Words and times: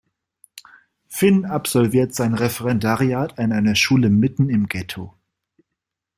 Finn 1.09 1.45
absolviert 1.45 2.15
sein 2.15 2.33
Referendariat 2.33 3.37
an 3.37 3.51
einer 3.51 3.75
Schule 3.75 4.09
mitten 4.09 4.49
im 4.49 4.67
Getto. 4.67 5.13